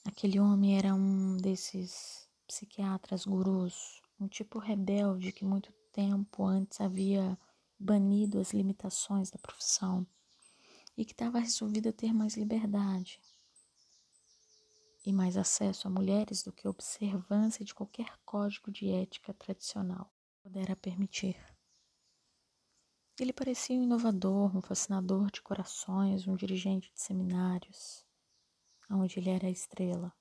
Aquele 0.06 0.40
homem 0.40 0.78
era 0.78 0.94
um 0.94 1.38
desses 1.38 2.28
psiquiatras 2.48 3.26
gurus, 3.26 4.02
um 4.20 4.28
tipo 4.28 4.60
rebelde 4.60 5.32
que 5.32 5.46
muito 5.46 5.72
tempo 6.00 6.46
antes 6.46 6.80
havia 6.80 7.38
banido 7.78 8.40
as 8.40 8.54
limitações 8.54 9.30
da 9.30 9.38
profissão 9.38 10.08
e 10.96 11.04
que 11.04 11.12
estava 11.12 11.40
resolvido 11.40 11.90
a 11.90 11.94
ter 11.94 12.14
mais 12.14 12.38
liberdade 12.38 13.20
e 15.06 15.12
mais 15.12 15.36
acesso 15.36 15.90
a 15.90 15.92
mulheres 15.92 16.42
do 16.42 16.54
que 16.54 16.66
a 16.66 16.70
observância 16.70 17.66
de 17.66 17.76
qualquer 17.76 18.18
código 18.24 18.72
de 18.72 18.90
ética 18.90 19.34
tradicional 19.34 20.10
pudera 20.42 20.74
permitir. 20.74 21.36
Ele 23.20 23.34
parecia 23.34 23.78
um 23.78 23.84
inovador, 23.84 24.56
um 24.56 24.62
fascinador 24.62 25.30
de 25.30 25.42
corações, 25.42 26.26
um 26.26 26.36
dirigente 26.38 26.94
de 26.94 27.02
seminários, 27.02 28.06
onde 28.90 29.20
ele 29.20 29.32
era 29.32 29.48
a 29.48 29.52
estrela. 29.52 30.14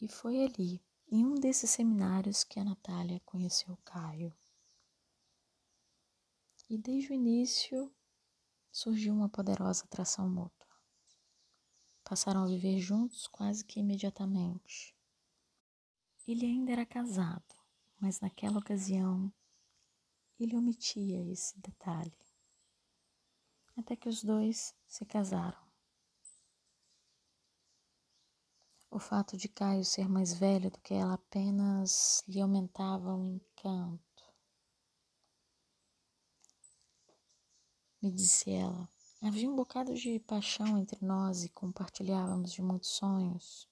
E 0.00 0.06
foi 0.06 0.44
ali, 0.44 0.80
em 1.14 1.26
um 1.26 1.34
desses 1.34 1.68
seminários, 1.68 2.42
que 2.42 2.58
a 2.58 2.64
Natália 2.64 3.20
conheceu 3.26 3.76
Caio. 3.84 4.34
E 6.70 6.78
desde 6.78 7.10
o 7.10 7.14
início 7.14 7.94
surgiu 8.70 9.12
uma 9.12 9.28
poderosa 9.28 9.84
atração 9.84 10.26
mútua. 10.26 10.74
Passaram 12.02 12.44
a 12.44 12.46
viver 12.46 12.78
juntos 12.78 13.26
quase 13.26 13.62
que 13.62 13.78
imediatamente. 13.78 14.96
Ele 16.26 16.46
ainda 16.46 16.72
era 16.72 16.86
casado, 16.86 17.54
mas 18.00 18.18
naquela 18.20 18.58
ocasião 18.58 19.30
ele 20.40 20.56
omitia 20.56 21.30
esse 21.30 21.60
detalhe. 21.60 22.16
Até 23.76 23.96
que 23.96 24.08
os 24.08 24.24
dois 24.24 24.74
se 24.86 25.04
casaram. 25.04 25.61
O 28.94 28.98
fato 28.98 29.38
de 29.38 29.48
Caio 29.48 29.86
ser 29.86 30.06
mais 30.06 30.34
velho 30.34 30.70
do 30.70 30.78
que 30.78 30.92
ela 30.92 31.14
apenas 31.14 32.22
lhe 32.28 32.42
aumentava 32.42 33.14
o 33.14 33.26
encanto. 33.26 34.22
Me 38.02 38.12
disse 38.12 38.50
ela, 38.50 38.86
havia 39.22 39.48
um 39.48 39.56
bocado 39.56 39.94
de 39.94 40.20
paixão 40.20 40.76
entre 40.76 41.02
nós 41.02 41.42
e 41.42 41.48
compartilhávamos 41.48 42.52
de 42.52 42.60
muitos 42.60 42.90
sonhos. 42.90 43.66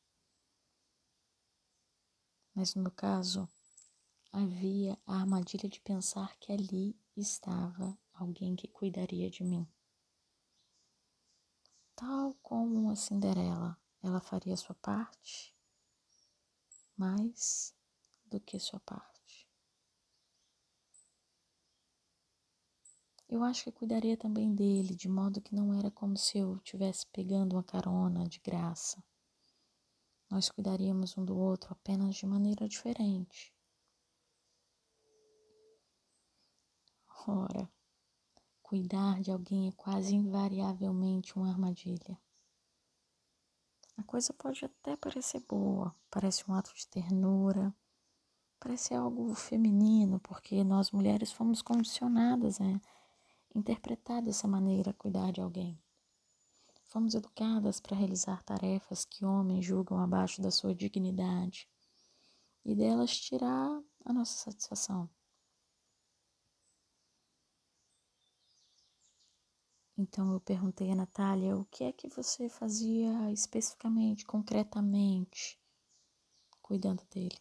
Mas 2.55 2.75
no 2.75 2.81
meu 2.81 2.93
caso, 2.93 3.47
havia 4.33 4.99
a 5.07 5.17
armadilha 5.17 5.69
de 5.69 5.83
pensar 5.83 6.35
que 6.39 6.51
ali 6.51 6.99
estava 7.15 7.95
alguém 8.15 8.57
que 8.57 8.67
cuidaria 8.67 9.29
de 9.29 9.45
mim. 9.45 9.69
Tal 11.95 12.33
como 12.43 12.89
a 12.89 12.97
Cinderela 12.97 13.80
ela 14.03 14.21
faria 14.21 14.57
sua 14.57 14.75
parte 14.75 15.55
mais 16.97 17.75
do 18.27 18.39
que 18.39 18.61
sua 18.61 18.79
parte. 18.81 19.49
Eu 23.27 23.43
acho 23.43 23.65
que 23.65 23.73
cuidaria 23.73 24.17
também 24.17 24.55
dele, 24.55 24.95
de 24.95 25.09
modo 25.09 25.41
que 25.41 25.55
não 25.55 25.73
era 25.73 25.91
como 25.91 26.17
se 26.17 26.39
eu 26.39 26.57
estivesse 26.57 27.07
pegando 27.07 27.55
uma 27.55 27.63
carona 27.63 28.29
de 28.29 28.41
graça. 28.41 29.03
Nós 30.29 30.51
cuidaríamos 30.51 31.17
um 31.17 31.25
do 31.25 31.39
outro 31.39 31.73
apenas 31.73 32.17
de 32.17 32.27
maneira 32.27 32.69
diferente. 32.69 33.55
Ora, 37.27 37.71
cuidar 38.63 39.21
de 39.21 39.31
alguém 39.31 39.69
é 39.69 39.73
quase 39.73 40.15
invariavelmente 40.15 41.37
uma 41.37 41.49
armadilha. 41.51 42.21
A 44.01 44.03
coisa 44.03 44.33
pode 44.33 44.65
até 44.65 44.97
parecer 44.97 45.45
boa, 45.47 45.95
parece 46.11 46.51
um 46.51 46.55
ato 46.55 46.75
de 46.75 46.87
ternura, 46.89 47.73
parece 48.59 48.95
algo 48.95 49.35
feminino, 49.35 50.19
porque 50.21 50.65
nós 50.65 50.91
mulheres 50.91 51.31
fomos 51.31 51.61
condicionadas 51.61 52.63
a 52.63 52.81
interpretar 53.55 54.23
dessa 54.23 54.49
maneira 54.49 54.95
cuidar 54.95 55.31
de 55.33 55.43
alguém. 55.43 55.79
Fomos 56.87 57.15
educadas 57.15 57.79
para 57.79 57.95
realizar 57.95 58.43
tarefas 58.43 59.05
que 59.05 59.23
homens 59.23 59.67
julgam 59.67 59.99
abaixo 59.99 60.41
da 60.41 60.51
sua 60.51 60.75
dignidade 60.75 61.69
e 62.65 62.75
delas 62.75 63.15
tirar 63.15 63.83
a 64.03 64.13
nossa 64.15 64.51
satisfação. 64.51 65.11
Então 70.01 70.33
eu 70.33 70.41
perguntei 70.41 70.91
a 70.91 70.95
Natália 70.95 71.55
o 71.55 71.67
que 71.67 71.85
é 71.85 71.93
que 71.93 72.09
você 72.09 72.49
fazia 72.49 73.31
especificamente, 73.33 74.25
concretamente, 74.25 75.61
cuidando 76.63 77.05
dele. 77.11 77.39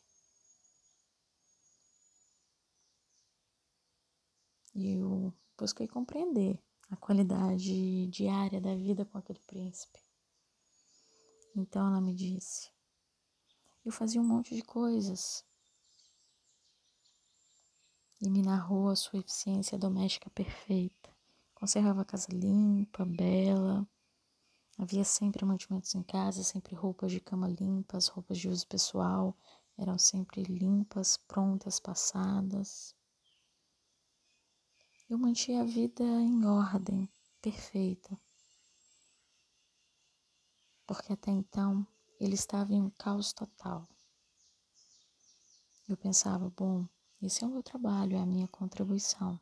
E 4.75 4.91
eu 4.91 5.33
busquei 5.57 5.87
compreender 5.87 6.61
a 6.91 6.97
qualidade 6.97 8.07
diária 8.07 8.59
da 8.59 8.75
vida 8.75 9.05
com 9.05 9.17
aquele 9.17 9.39
príncipe. 9.39 10.03
Então 11.55 11.87
ela 11.87 12.01
me 12.01 12.13
disse: 12.13 12.69
eu 13.85 13.91
fazia 13.93 14.19
um 14.19 14.27
monte 14.27 14.53
de 14.53 14.63
coisas. 14.63 15.45
E 18.21 18.29
me 18.29 18.41
narrou 18.41 18.89
a 18.89 18.97
sua 18.97 19.21
eficiência 19.21 19.77
doméstica 19.77 20.29
perfeita. 20.31 21.18
Conservava 21.59 22.01
a 22.01 22.05
casa 22.05 22.27
limpa, 22.31 23.05
bela. 23.05 23.87
Havia 24.77 25.03
sempre 25.03 25.43
mantimentos 25.45 25.93
em 25.93 26.01
casa, 26.01 26.43
sempre 26.43 26.73
roupas 26.73 27.11
de 27.11 27.19
cama 27.19 27.47
limpas, 27.47 28.07
roupas 28.07 28.37
de 28.37 28.47
uso 28.47 28.65
pessoal 28.65 29.35
eram 29.79 29.97
sempre 29.97 30.43
limpas, 30.43 31.15
prontas, 31.15 31.79
passadas. 31.79 32.93
Eu 35.09 35.17
mantinha 35.17 35.61
a 35.61 35.65
vida 35.65 36.03
em 36.03 36.45
ordem, 36.45 37.09
perfeita. 37.41 38.19
Porque 40.85 41.13
até 41.13 41.31
então 41.31 41.87
ele 42.19 42.35
estava 42.35 42.73
em 42.73 42.81
um 42.81 42.89
caos 42.89 43.31
total. 43.31 43.87
Eu 45.87 45.95
pensava, 45.95 46.51
bom, 46.55 46.85
esse 47.21 47.43
é 47.43 47.47
o 47.47 47.49
meu 47.49 47.63
trabalho, 47.63 48.17
é 48.17 48.19
a 48.19 48.25
minha 48.25 48.47
contribuição. 48.49 49.39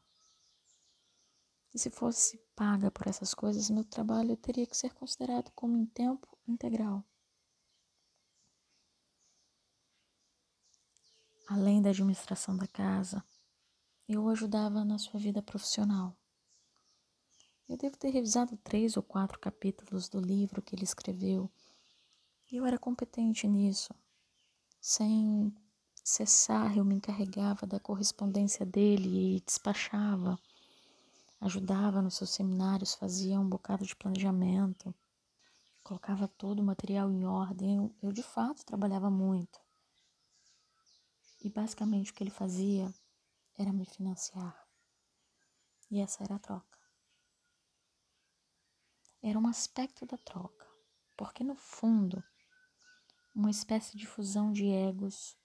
E 1.77 1.79
se 1.79 1.91
fosse 1.91 2.39
paga 2.55 2.89
por 2.89 3.05
essas 3.05 3.35
coisas, 3.35 3.69
meu 3.69 3.83
trabalho 3.83 4.35
teria 4.35 4.65
que 4.65 4.75
ser 4.75 4.95
considerado 4.95 5.51
como 5.51 5.77
em 5.77 5.85
tempo 5.85 6.27
integral. 6.47 7.05
Além 11.47 11.79
da 11.79 11.91
administração 11.91 12.57
da 12.57 12.65
casa, 12.65 13.23
eu 14.09 14.27
ajudava 14.27 14.83
na 14.83 14.97
sua 14.97 15.19
vida 15.19 15.39
profissional. 15.39 16.17
Eu 17.69 17.77
devo 17.77 17.95
ter 17.95 18.09
revisado 18.09 18.57
três 18.57 18.97
ou 18.97 19.03
quatro 19.03 19.39
capítulos 19.39 20.09
do 20.09 20.19
livro 20.19 20.63
que 20.63 20.73
ele 20.73 20.83
escreveu 20.83 21.47
e 22.51 22.55
eu 22.55 22.65
era 22.65 22.79
competente 22.79 23.47
nisso. 23.47 23.93
Sem 24.81 25.55
cessar, 26.03 26.75
eu 26.75 26.83
me 26.83 26.95
encarregava 26.95 27.67
da 27.67 27.79
correspondência 27.79 28.65
dele 28.65 29.35
e 29.35 29.41
despachava 29.41 30.39
ajudava 31.39 32.01
nos 32.01 32.15
seus 32.15 32.31
seminários, 32.31 32.95
fazia 32.95 33.39
um 33.39 33.47
bocado 33.47 33.85
de 33.85 33.95
planejamento, 33.95 34.93
colocava 35.83 36.27
todo 36.27 36.59
o 36.59 36.65
material 36.65 37.11
em 37.11 37.25
ordem. 37.25 37.77
Eu, 37.77 37.95
eu 38.01 38.11
de 38.11 38.23
fato 38.23 38.65
trabalhava 38.65 39.09
muito. 39.09 39.59
E 41.43 41.49
basicamente 41.49 42.11
o 42.11 42.13
que 42.13 42.23
ele 42.23 42.31
fazia 42.31 42.93
era 43.57 43.71
me 43.71 43.85
financiar. 43.85 44.67
E 45.89 46.01
essa 46.01 46.23
era 46.23 46.35
a 46.35 46.39
troca. 46.39 46.77
Era 49.21 49.39
um 49.39 49.47
aspecto 49.47 50.05
da 50.05 50.17
troca, 50.17 50.65
porque 51.15 51.43
no 51.43 51.55
fundo, 51.55 52.23
uma 53.33 53.49
espécie 53.49 53.97
de 53.97 54.05
fusão 54.05 54.51
de 54.51 54.67
egos 54.67 55.37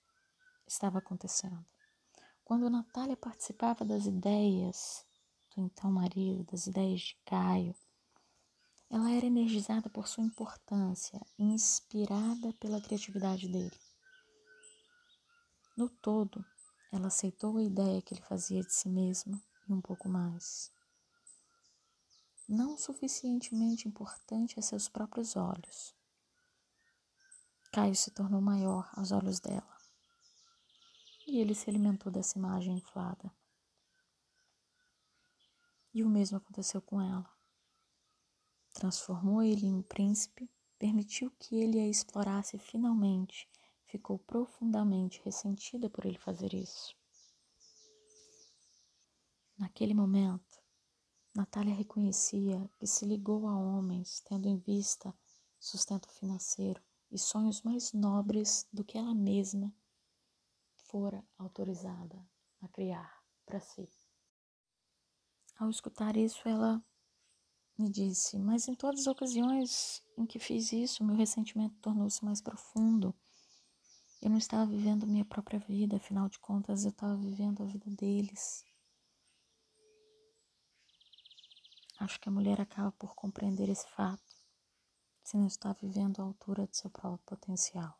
estava 0.66 0.98
acontecendo. 0.98 1.64
Quando 2.44 2.68
Natália 2.68 3.16
participava 3.16 3.84
das 3.84 4.06
ideias 4.06 5.06
então 5.60 5.90
marido, 5.92 6.44
das 6.44 6.66
ideias 6.66 7.00
de 7.00 7.16
Caio. 7.24 7.74
Ela 8.90 9.10
era 9.10 9.26
energizada 9.26 9.88
por 9.88 10.06
sua 10.06 10.24
importância, 10.24 11.20
inspirada 11.38 12.52
pela 12.60 12.80
criatividade 12.80 13.48
dele. 13.48 13.78
No 15.76 15.88
todo, 15.88 16.44
ela 16.92 17.06
aceitou 17.06 17.56
a 17.56 17.62
ideia 17.62 18.02
que 18.02 18.14
ele 18.14 18.22
fazia 18.22 18.62
de 18.62 18.72
si 18.74 18.88
mesma 18.88 19.42
e 19.68 19.72
um 19.72 19.80
pouco 19.80 20.08
mais. 20.08 20.70
não 22.48 22.76
suficientemente 22.76 23.88
importante 23.88 24.58
a 24.58 24.62
seus 24.62 24.88
próprios 24.88 25.36
olhos. 25.36 25.94
Caio 27.72 27.94
se 27.96 28.10
tornou 28.10 28.40
maior 28.42 28.90
aos 28.94 29.12
olhos 29.12 29.40
dela. 29.40 29.76
E 31.26 31.38
ele 31.40 31.54
se 31.54 31.70
alimentou 31.70 32.12
dessa 32.12 32.38
imagem 32.38 32.76
inflada. 32.76 33.32
E 35.92 36.02
o 36.02 36.08
mesmo 36.08 36.38
aconteceu 36.38 36.80
com 36.80 37.00
ela. 37.00 37.30
Transformou 38.72 39.42
ele 39.42 39.66
em 39.66 39.74
um 39.74 39.82
príncipe, 39.82 40.50
permitiu 40.78 41.30
que 41.38 41.56
ele 41.56 41.78
a 41.78 41.86
explorasse 41.86 42.58
finalmente 42.58 43.48
ficou 43.84 44.18
profundamente 44.18 45.20
ressentida 45.22 45.90
por 45.90 46.06
ele 46.06 46.18
fazer 46.18 46.54
isso. 46.54 46.96
Naquele 49.58 49.92
momento, 49.92 50.62
Natália 51.34 51.74
reconhecia 51.74 52.70
que 52.78 52.86
se 52.86 53.04
ligou 53.04 53.46
a 53.46 53.56
homens 53.56 54.20
tendo 54.20 54.48
em 54.48 54.56
vista 54.56 55.14
sustento 55.60 56.08
financeiro 56.08 56.82
e 57.10 57.18
sonhos 57.18 57.62
mais 57.62 57.92
nobres 57.92 58.66
do 58.72 58.82
que 58.82 58.96
ela 58.96 59.14
mesma 59.14 59.72
fora 60.74 61.22
autorizada 61.38 62.26
a 62.62 62.68
criar 62.68 63.22
para 63.44 63.60
si. 63.60 64.01
Ao 65.62 65.70
escutar 65.70 66.16
isso, 66.16 66.48
ela 66.48 66.84
me 67.78 67.88
disse: 67.88 68.36
Mas 68.36 68.66
em 68.66 68.74
todas 68.74 69.02
as 69.02 69.06
ocasiões 69.06 70.02
em 70.18 70.26
que 70.26 70.40
fiz 70.40 70.72
isso, 70.72 71.04
meu 71.04 71.14
ressentimento 71.14 71.76
tornou-se 71.76 72.24
mais 72.24 72.40
profundo. 72.40 73.14
Eu 74.20 74.28
não 74.30 74.38
estava 74.38 74.66
vivendo 74.66 75.06
minha 75.06 75.24
própria 75.24 75.60
vida, 75.60 75.98
afinal 75.98 76.28
de 76.28 76.40
contas, 76.40 76.84
eu 76.84 76.90
estava 76.90 77.16
vivendo 77.16 77.62
a 77.62 77.66
vida 77.66 77.88
deles. 77.92 78.64
Acho 82.00 82.18
que 82.18 82.28
a 82.28 82.32
mulher 82.32 82.60
acaba 82.60 82.90
por 82.90 83.14
compreender 83.14 83.68
esse 83.68 83.88
fato 83.90 84.34
se 85.22 85.36
não 85.36 85.46
está 85.46 85.72
vivendo 85.74 86.18
à 86.18 86.24
altura 86.24 86.66
de 86.66 86.76
seu 86.76 86.90
próprio 86.90 87.24
potencial. 87.24 87.96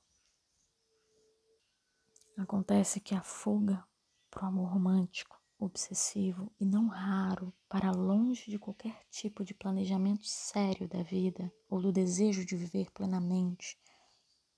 Acontece 2.37 2.99
que 2.99 3.15
a 3.15 3.23
fuga 3.23 3.87
para 4.29 4.47
o 4.47 4.49
amor 4.49 4.69
romântico, 4.73 5.42
obsessivo 5.65 6.51
e 6.59 6.65
não 6.65 6.89
raro 6.89 7.53
para 7.69 7.91
longe 7.91 8.51
de 8.51 8.59
qualquer 8.59 9.07
tipo 9.11 9.45
de 9.45 9.55
planejamento 9.55 10.27
sério 10.27 10.89
da 10.89 11.03
vida 11.03 11.53
ou 11.69 11.81
do 11.81 11.93
desejo 11.93 12.45
de 12.45 12.57
viver 12.57 12.91
plenamente 12.91 13.79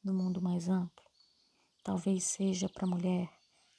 no 0.03 0.15
mundo 0.15 0.41
mais 0.41 0.69
amplo, 0.69 1.05
talvez 1.83 2.25
seja 2.25 2.69
para 2.69 2.87
a 2.87 2.91
mulher 2.91 3.31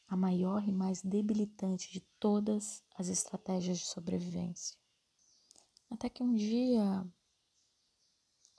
a 0.08 0.16
maior 0.16 0.68
e 0.68 0.72
mais 0.72 1.02
debilitante 1.02 1.92
de 1.92 2.02
todas 2.20 2.84
as 2.96 3.08
estratégias 3.08 3.80
de 3.80 3.86
sobrevivência. 3.86 4.78
Até 5.90 6.10
que 6.10 6.24
um 6.24 6.34
dia 6.34 7.06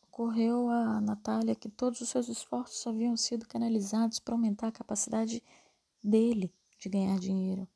ocorreu 0.02 0.68
a 0.70 1.00
Natália 1.00 1.54
que 1.54 1.68
todos 1.68 2.00
os 2.00 2.08
seus 2.08 2.28
esforços 2.28 2.86
haviam 2.86 3.16
sido 3.16 3.46
canalizados 3.46 4.18
para 4.18 4.34
aumentar 4.34 4.68
a 4.68 4.72
capacidade 4.72 5.42
dele 6.02 6.52
de 6.78 6.88
ganhar 6.88 7.18
dinheiro, 7.18 7.68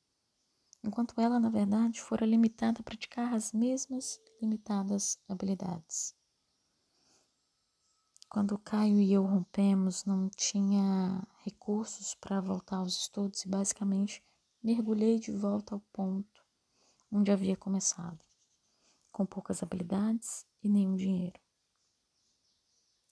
enquanto 0.82 1.20
ela, 1.20 1.38
na 1.38 1.50
verdade, 1.50 2.00
fora 2.00 2.26
limitada 2.26 2.80
a 2.80 2.82
praticar 2.82 3.34
as 3.34 3.52
mesmas 3.52 4.20
limitadas 4.40 5.18
habilidades. 5.28 6.14
Quando 8.28 8.58
Caio 8.58 9.00
e 9.00 9.12
eu 9.12 9.24
rompemos, 9.24 10.04
não 10.04 10.28
tinha 10.30 11.26
recursos 11.44 12.14
para 12.14 12.40
voltar 12.40 12.76
aos 12.76 12.96
estudos 12.96 13.44
e 13.44 13.48
basicamente 13.48 14.22
mergulhei 14.62 15.18
de 15.18 15.32
volta 15.32 15.74
ao 15.74 15.80
ponto 15.92 16.44
onde 17.10 17.32
havia 17.32 17.56
começado 17.56 18.24
com 19.10 19.26
poucas 19.26 19.62
habilidades 19.62 20.46
e 20.62 20.68
nenhum 20.68 20.94
dinheiro. 20.94 21.40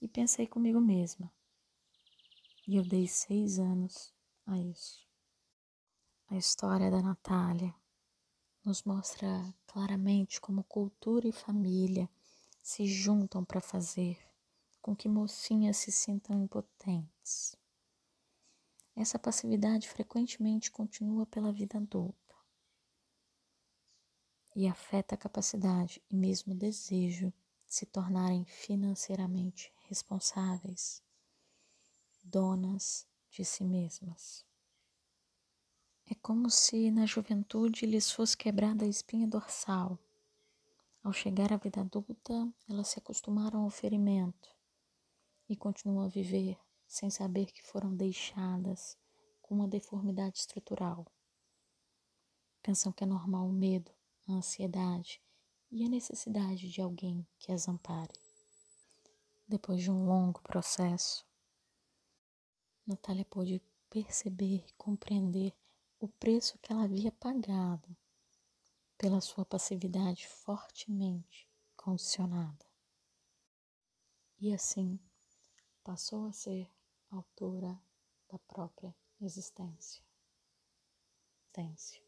E 0.01 0.07
pensei 0.07 0.47
comigo 0.47 0.81
mesma. 0.81 1.33
E 2.67 2.77
eu 2.77 2.85
dei 2.85 3.09
seis 3.09 3.59
anos 3.59 4.15
a 4.47 4.57
isso. 4.59 5.08
A 6.31 6.37
história 6.37 6.91
da 6.91 7.01
Natália 7.01 7.75
nos 8.63 8.83
mostra 8.83 9.27
claramente 9.67 10.39
como 10.39 10.63
cultura 10.63 11.27
e 11.27 11.33
família 11.33 12.07
se 12.63 12.87
juntam 12.87 13.43
para 13.43 13.63
fazer 13.63 14.19
com 14.83 14.95
que 14.95 15.09
mocinhas 15.09 15.79
se 15.79 15.91
sintam 15.91 16.39
impotentes. 16.39 17.57
Essa 18.95 19.19
passividade 19.19 19.89
frequentemente 19.89 20.71
continua 20.71 21.25
pela 21.25 21.51
vida 21.51 21.79
adulta 21.79 22.37
e 24.55 24.69
afeta 24.69 25.15
a 25.15 25.19
capacidade 25.19 26.03
e 26.11 26.15
mesmo 26.15 26.53
o 26.53 26.59
desejo 26.59 27.33
de 27.67 27.75
se 27.75 27.87
tornarem 27.87 28.45
financeiramente 28.45 29.73
responsáveis, 29.89 31.03
donas 32.23 33.07
de 33.31 33.47
si 33.47 33.65
mesmas. 33.65 34.48
É 36.11 36.15
como 36.15 36.49
se 36.49 36.91
na 36.91 37.05
juventude 37.05 37.85
lhes 37.85 38.11
fosse 38.11 38.35
quebrada 38.35 38.87
a 38.87 38.89
espinha 38.89 39.29
dorsal. 39.29 39.99
Ao 41.05 41.13
chegar 41.13 41.53
à 41.53 41.59
vida 41.59 41.83
adulta, 41.83 42.51
elas 42.67 42.89
se 42.89 42.99
acostumaram 42.99 43.65
ao 43.65 43.71
ferimento 43.71 44.49
e 45.47 45.55
continuam 45.55 46.07
a 46.07 46.09
viver 46.09 46.59
sem 46.87 47.11
saber 47.11 47.53
que 47.53 47.63
foram 47.63 47.95
deixadas 47.95 48.97
com 49.43 49.55
uma 49.55 49.69
deformidade 49.69 50.39
estrutural. 50.39 51.07
Pensam 52.63 52.91
que 52.91 53.05
é 53.05 53.07
normal 53.07 53.47
o 53.47 53.53
medo, 53.53 53.93
a 54.27 54.33
ansiedade 54.33 55.21
e 55.71 55.85
a 55.85 55.89
necessidade 55.91 56.71
de 56.71 56.81
alguém 56.81 57.27
que 57.39 57.53
as 57.53 57.69
ampare. 57.69 58.15
Depois 59.47 59.83
de 59.83 59.91
um 59.91 60.07
longo 60.07 60.41
processo, 60.41 61.27
Natália 62.87 63.27
pôde 63.27 63.61
perceber 63.91 64.65
e 64.67 64.73
compreender 64.79 65.55
o 66.01 66.09
preço 66.09 66.59
que 66.59 66.73
ela 66.73 66.85
havia 66.85 67.11
pagado 67.13 67.97
pela 68.97 69.21
sua 69.21 69.45
passividade 69.45 70.27
fortemente 70.27 71.49
condicionada. 71.77 72.67
E 74.41 74.53
assim 74.53 74.99
passou 75.83 76.27
a 76.27 76.33
ser 76.33 76.71
autora 77.11 77.81
da 78.29 78.39
própria 78.41 78.95
existência. 79.21 80.03
existência. 81.51 82.08